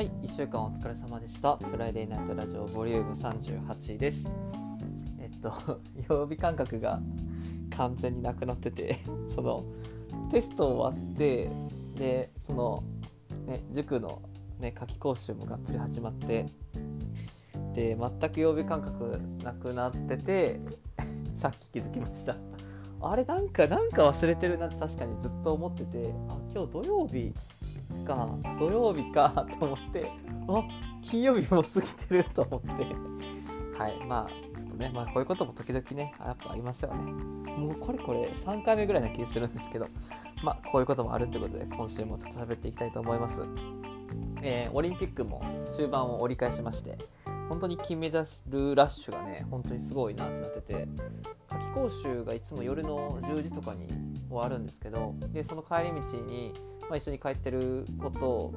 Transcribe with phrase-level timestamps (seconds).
[0.00, 1.58] はい、1週間お疲れ様でした。
[1.58, 4.26] フライデーナイトラジオボリューム38です。
[5.18, 5.52] えっと、
[6.08, 7.02] 曜日感覚が
[7.76, 8.96] 完全になくなってて、
[9.28, 9.62] その
[10.30, 11.50] テスト終わって、
[11.96, 12.82] で、その、
[13.46, 14.22] ね、塾の、
[14.58, 16.46] ね、夏季講習もがっつり始まって、
[17.74, 20.62] で、全く曜日感覚なくなってて、
[21.36, 22.36] さっき気づきました。
[23.02, 27.34] あれなんか、なんか忘れてるなって確かにずっと思ってて、あ、今日土曜日
[28.14, 28.28] か
[28.58, 30.10] 土曜日か と思って
[30.48, 30.62] あ
[31.02, 32.70] 金曜日も過ぎてると思って。
[33.80, 37.02] はいまあちょっとねまあこういうことも時々ねやっぱありますよね。
[37.02, 39.86] もうこれこれ3回目ぐらいな気するんですけど
[40.44, 43.42] まあこういうこともあるってことで今週もちょっと喋っていきたいと思います。
[44.42, 45.42] えーオリンピックも
[45.74, 46.98] 中盤を折り返しまして
[47.48, 50.88] 本当に金メダルラッシュがね本当にすごいなってなってて
[51.48, 53.88] 夏季講習がいつも夜の10時とかに
[54.28, 56.52] 終わるんですけどでその帰り道に
[56.90, 58.52] まあ、一緒に帰ってること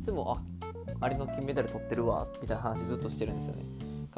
[0.00, 3.64] いつもああれの金メダル取ってるわみたいな話ずっとしてるんですよね。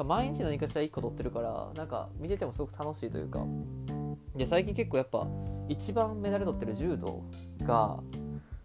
[0.03, 3.45] 毎日何かしら1個取ってるからなんか見ててもすごく楽しいというか。
[4.35, 5.27] で最近結構やっぱ
[5.69, 7.21] 一番メダル取ってる柔道
[7.61, 7.99] が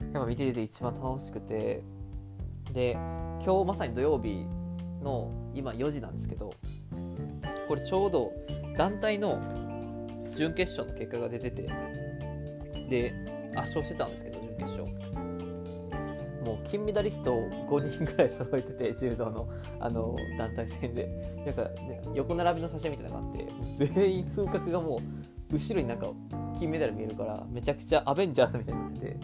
[0.00, 1.82] やっぱ見てて一番楽しくて。
[2.72, 4.44] で今日まさに土曜日
[5.02, 6.52] の今4時なんですけど
[7.68, 8.32] これちょうど
[8.76, 9.40] 団体の
[10.34, 11.70] 準決勝の結果が出てて
[12.90, 13.14] で
[13.54, 14.84] 圧勝してたんですけど決勝
[16.44, 19.48] もう金メダリスト5人ぐらい揃えてて柔道の
[19.80, 21.36] あの団体戦で。
[21.46, 21.70] なんか、
[22.12, 25.00] 横並びの写真みたいなのがあって全員風格がも
[25.50, 26.08] う後ろになんか
[26.58, 29.16] 金メダル見えるからめちゃくちゃアベンジャーズみたいになってて、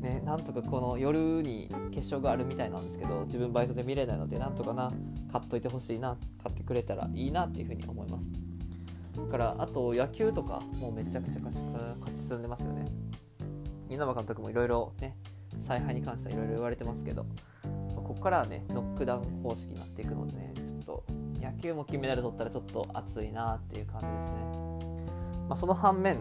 [0.00, 4.92] ね、なんとかこの夜に決勝があるみたいなんですけど自分バイトで見れないのでなんとかな
[5.32, 8.26] 買っといてほしいな買ってくれたらいいなっていうふうに思います。
[9.16, 11.56] だからあと野球とかもうめちゃくちゃ勝
[12.14, 12.84] ち進んでますよね。
[13.88, 15.16] 稲葉監督もいろいろね
[15.62, 17.26] 采配に関してはいろいろ言われてますけど
[17.94, 21.04] ここからはねノックダウン方式になっていくのでねちょっと
[21.40, 24.96] 野球も金メダル取ったらちょっと熱いなっていう感じですね、
[25.48, 26.18] まあ、その反面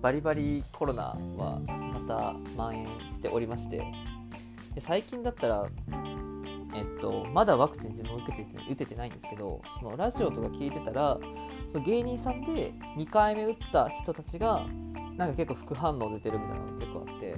[0.00, 3.84] バリバリコロナはまた蔓延しておりまして
[4.74, 5.68] で最近だったら
[6.72, 11.18] えっと、まだワクチン自分受けてて打ててないんですけどそのラジオとか聞いてたら
[11.72, 14.64] その芸人さんで2回目打った人たちが
[15.20, 17.36] なんか結構副反応出てるみたいなの結構あって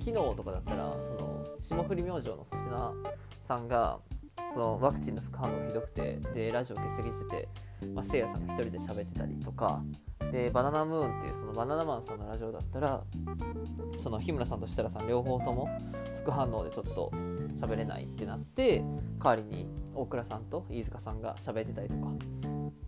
[0.00, 2.94] 昨日とかだったらその霜降り明星の粗品
[3.46, 4.00] さんが
[4.52, 7.48] そのワクチンの副反応がひどくてでラジオ欠席してて、
[7.94, 9.84] まあ、せいやさんが一人で喋ってたりとか
[10.32, 13.04] でバナナムーンっていうそのバナナマンさんのラジオだったら
[13.98, 15.68] その日村さんと設楽さん両方とも
[16.22, 17.12] 副反応でちょっと
[17.60, 18.86] 喋れないってなって代
[19.22, 22.10] わりに大倉さんと飯塚さんが喋ってたりとか。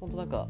[0.00, 0.48] 本当なんか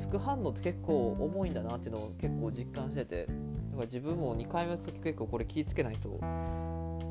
[0.00, 3.34] 副反応って結構重いんだなっていうのを結構実感しててだか
[3.78, 6.08] ら自分も2回目の時結構これ気をつけないと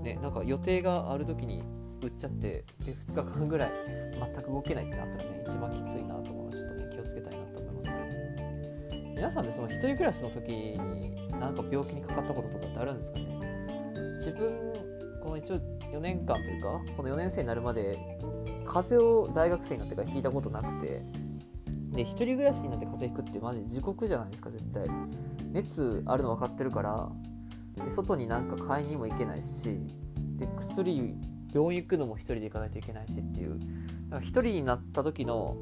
[0.04, 1.62] ねなんか予定がある時に
[2.02, 3.72] 打っちゃってで2日間ぐらい
[4.34, 7.98] 全く動けないってなったらね一番きついなと思うのでちょっとね気をつけたいなと思います。
[9.16, 10.78] 皆さんでその一人暮らしの時に
[11.40, 13.26] なんか病気にかかったこととかってあるんですかね？
[14.20, 14.74] 自分
[15.22, 15.56] この一応
[15.92, 17.98] 4年間というかこの4年生になるまで
[18.66, 21.02] 風邪を大学生になってから引いたことなくて
[21.92, 24.88] で一人暮らしになって風邪ひくってマジ地獄じゃないですか絶対。
[25.52, 27.10] 熱あるの分かってるから
[27.84, 29.80] で外になんか買いにも行けないし
[30.38, 31.16] で薬
[31.52, 33.60] 病院行くのも一人で行かないといけないしっていう。
[34.22, 35.56] 一人になった時の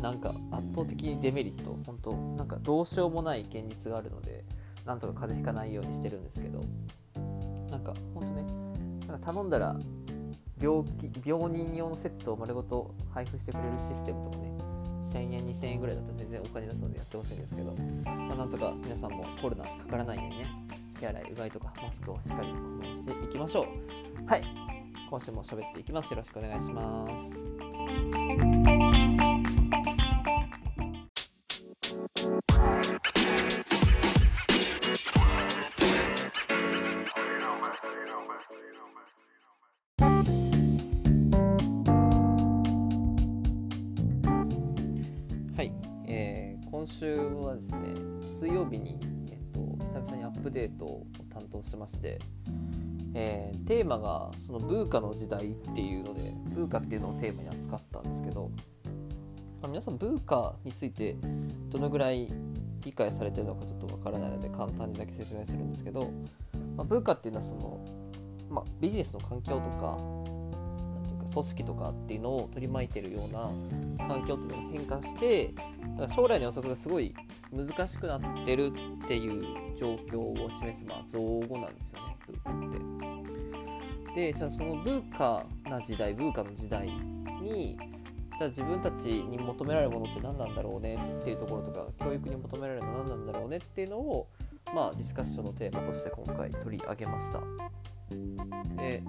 [0.00, 1.78] なんか圧倒的デメリット。
[1.86, 4.44] 本当なんかどうしようもない現実があるので
[4.84, 6.60] なんとか風邪ひかないようにしてるんですけど。
[7.74, 8.42] なんか本当ね
[9.08, 9.76] なんか頼んだら
[10.60, 14.53] 病気病人用のセットを丸ごと配布してくれるシステムとかね
[15.14, 20.48] 1000円2000円ぐらいだったら全然お金出すのでやってほしいんですけど、まあ、なんとか皆さんもコロナかからないようにね
[20.98, 24.26] 手洗いうがいとかマスクをしっかりしていきましょう。
[24.26, 24.44] はい。
[25.08, 26.10] 今週も喋っていきます。
[26.10, 27.06] よろしくお願いしま
[28.50, 28.53] す。
[47.04, 47.78] 週はですね
[48.22, 48.98] 水曜日に、
[49.30, 52.18] えっと、久々にアップデートを担当しまして、
[53.14, 58.50] えーテーマがそのブーカの時代っていうのでブーカっていうのをテーマに扱ったんですけど、
[59.66, 61.16] 皆さんブーカについて
[61.70, 62.32] どのぐらい
[62.84, 66.10] 理解されてるのかちょっとわからないので簡単にだけ説明するんですけど、
[66.76, 67.84] まあ、ブーカっていうのはその、
[68.50, 69.98] まあ、ビジネスの環境とか
[71.34, 73.50] 組織とかっていうのを取り巻いてるような
[74.06, 75.52] 環境っていうのが変化して
[75.98, 77.14] だか将来の予測がすごい
[77.52, 78.72] 難しくなってる
[79.04, 84.14] っていう状況を示す、まあ、造語なんですよねブーカって。
[84.14, 86.88] でじゃあそのブーカな時代ブーカの時代
[87.42, 87.76] に
[88.38, 94.28] じゃあ自分たちに求められるものって何なんだろうねっていうところとか教育に求められるのは何なんだろうねっていうのを
[94.72, 97.40] まあディスカッションのテーマとして今回取り上げました
[98.76, 99.02] で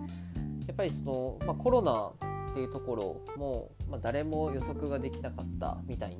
[0.67, 2.11] やっぱりその、まあ、コロナ
[2.51, 6.17] っていうところも、まあ、誰も予測ができなかったみたいに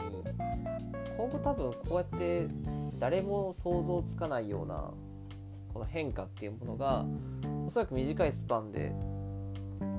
[1.18, 2.48] 今後多分こうやって
[3.00, 4.92] 誰も想像つかないような
[5.74, 7.06] この変化っていうものが
[7.66, 8.94] おそらく短いスパンで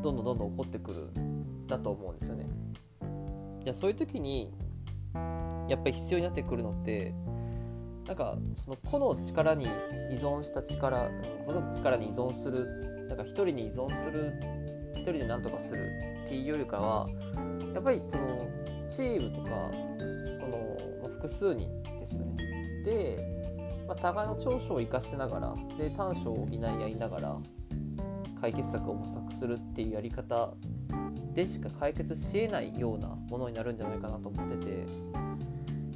[0.03, 1.11] どんどんどんどん起こってくる
[1.67, 2.49] だと思うんですよね。
[3.65, 4.55] じゃそういう時に
[5.69, 7.13] やっぱり必要になってくるのって
[8.07, 9.69] なんかその個の力に依
[10.21, 11.11] 存した力
[11.45, 14.33] 個の力に依存するなんか一人に依存する
[14.95, 15.81] 一人で何とかする
[16.27, 17.07] っていうよりかは
[17.75, 18.49] やっぱりその
[18.89, 19.71] チームとか
[20.39, 22.37] その、ま複数人ですよね。
[22.85, 23.37] で
[23.87, 27.37] まあ、互いの長所を生かしながらで短所を補い合いながら
[28.41, 30.55] 解決策を模索するっていうやり方
[31.35, 34.85] でしか解決しえないようなものになるんじゃないかなと思っててや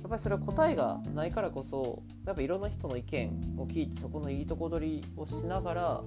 [0.06, 6.02] っぱりそれは答えがないからこそやっぱいろんな人の意見を聞いてそこのいいとこ取りをしながら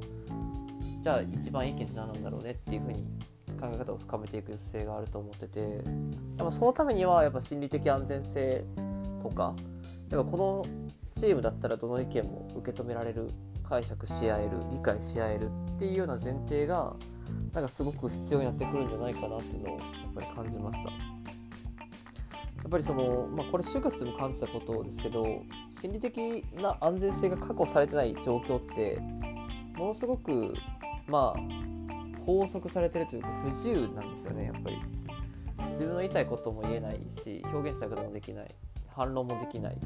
[1.03, 3.03] じゃあ一番いい意見って何なんだろうねっていうふうに
[3.59, 5.59] 考え方を深めていく必要があると思ってて
[6.37, 8.63] やっぱそのためにはやっぱ心理的安全性
[9.21, 9.53] とか
[10.09, 10.65] やっぱこの
[11.19, 13.29] チームだったらどの意見も受け止められる
[13.67, 16.95] 解釈し合える理解し合えるっていうような前提が
[17.51, 20.89] なんかすごく必要になってくるんじゃないかなっていうのをやっぱり感じました。
[20.89, 25.43] やっぱりその、まあ、これ就活でも感じたことですけど
[25.81, 29.01] 心理的な安全性が確保されてない状況って
[29.75, 30.55] ものすごく
[31.07, 31.39] まあ
[32.25, 34.77] 拘束されてるというか不自由なんですよねやっぱり。
[35.73, 38.55] 自分の言いたいことも言えないし表現したこともできない
[38.87, 39.77] 反論もできない。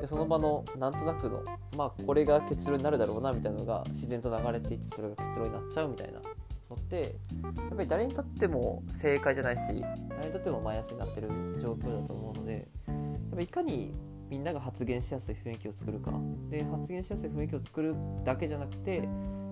[0.00, 1.42] でその場のなんとなくの
[1.76, 9.62] まあこれが結論になるだろうなみたいなのが自然と流れていってそれが結論になっちゃうみたいなのってやっぱり誰にとっても正解じゃないし
[10.10, 11.28] 誰にとってもマイナスになってる
[11.60, 13.94] 状況だと思うのでやっぱいかに
[14.28, 16.12] みんなが発言しやすい雰囲気を作るか。
[16.50, 19.08] で発言しやすい雰囲気を作るだけじゃなくて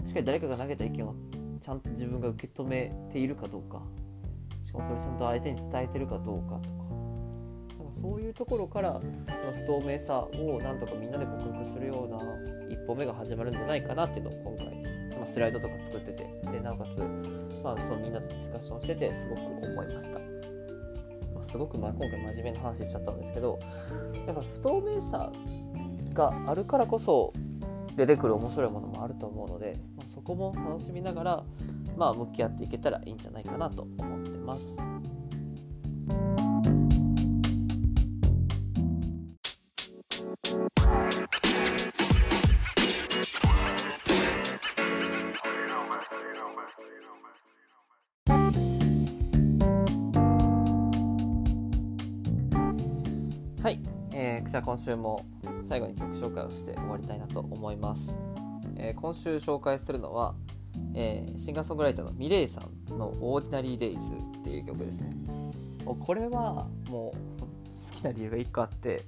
[0.07, 1.15] しっかり誰かが投げた意見を
[1.61, 3.83] ちゃんと自分が受け止めているかどうか。
[4.65, 6.77] しかもそれちゃんと相手に伝えてるかどうかとか。
[7.93, 12.19] そういうところからその不透明さをなんとかみんなで克服するような
[12.71, 16.25] 一歩目が始まるんじゃないかなっていうのを今回、ま、スライドとか作ってて。
[16.53, 16.99] でなおかつ、
[17.65, 19.95] まあ、そのみんなとディスカッションしててすごく思い。
[19.95, 20.19] ました。
[20.19, 23.59] まあ、すごくま今回真面目な話しちゃったんですけど
[24.27, 25.33] やっぱ不透明さ
[26.13, 27.33] があるからこそ
[27.97, 29.79] 出てくる面白いものもあると思うので、
[30.17, 31.45] そこも楽しみながら、
[31.95, 34.75] まあ、向き合っていけたらいいんじゃないかなと思ってます。
[53.63, 53.83] はい、
[54.13, 55.27] えー、じゃあ今週も
[55.69, 58.17] 最後に曲紹介をして終わりたいなと思います。
[58.87, 60.35] えー、今週紹介するのは、
[60.95, 65.13] えー、シンガーソングライターの milet さんの「Ordinary days」っていう曲ですね。
[66.01, 69.05] これはもう好きな理由が1個あって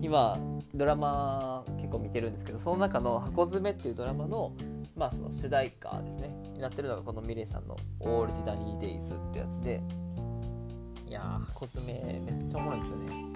[0.00, 0.38] 今
[0.74, 4.52] ドラマ結構見てるんですけどその中の「ハコヅメ」っていうドラマの,、
[4.94, 9.82] まあその主題歌ですねになってるのがこの milet さんの「オールディナリー・デイズ」ってやつで
[11.08, 13.26] いやー箱詰めめっちゃおもろいですよね。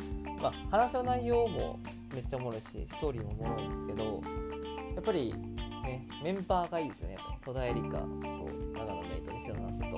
[0.42, 1.78] まあ、話の内容も
[2.14, 4.22] めっちゃおもろいしストーリーもおもろいんですけど
[4.94, 5.34] やっぱり
[5.82, 7.16] ねメンバーがいいですね。
[7.44, 9.96] 戸田恵梨香と長野メイと西野七瀬と、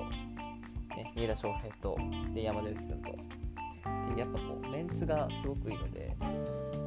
[0.95, 1.97] ね、三浦翔平と
[2.33, 3.09] で山田裕貴君と。
[3.11, 6.15] っていうやっぱこうメンツがすごくいいので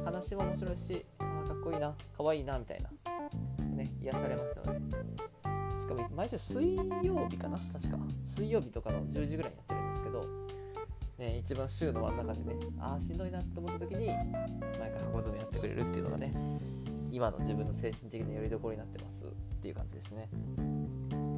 [0.05, 2.89] 話も面白いしあかっこいいな可愛いいなみたいな
[3.61, 4.79] ね癒されますよね。
[5.79, 7.97] しかも毎週水曜日かな確か。
[8.35, 10.47] 水曜日とかの10時ぐらいにやってるんですけど
[11.17, 16.31] ね、一番週の真ん中でねああしんどいなって思った時に毎回箱詰めやってくれるっていうのがね
[17.11, 20.29] 今の自分の精神的なよりどころになってますっていう感じですね。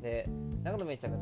[0.01, 0.29] で
[0.63, 1.17] 長野めいちゃんが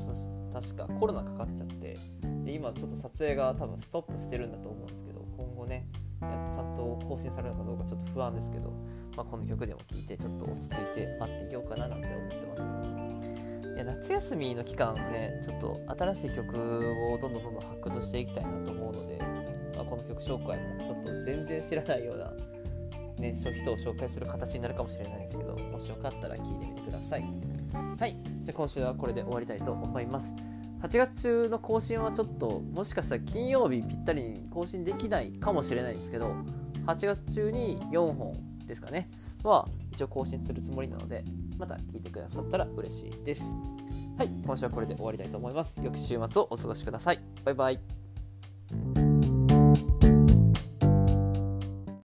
[0.54, 1.98] 確かコロナかかっちゃって
[2.44, 5.88] で今ちょっと撮影が多分ストップしてるんだと思うんですけど今後ね
[6.20, 8.72] ちゃんと更新されるのかどうかちょっと不安ですけど、
[9.16, 12.98] まあ、この曲でも聴いてちょっと落ち着いて待っていようかななんて思ってます。
[13.77, 16.58] や夏休みの期間ねちょっと新しい曲
[17.13, 19.20] をどんどんどんどん発掘していきたいなと思うので、
[19.75, 22.34] まあ、この曲紹介もちょっと全然知らないような、
[23.20, 27.26] ね、人を紹介する形になるかもしれないんですけどもしよかったら聴いてみてください。
[28.00, 30.28] はいじゃあ今週はこれで終わりたいと思います。
[30.82, 36.36] 8月中の更新はちょっともしかしたら金曜日ぴったりに更新できないかもしれないんですけど
[36.86, 38.36] 8月中に4本
[38.68, 39.08] ですかね
[39.44, 41.24] は一応更新するつもりなので
[41.58, 43.44] また聞いてくださったら嬉しいです。
[44.18, 45.80] はい今週はこれで終わりたいと思います。
[45.82, 47.20] 良き週末をお過ごしください。
[47.44, 47.97] バイバイ。